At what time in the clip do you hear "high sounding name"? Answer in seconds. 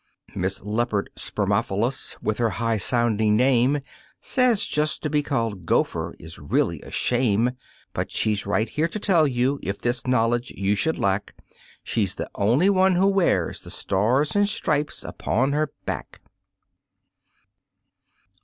2.49-3.81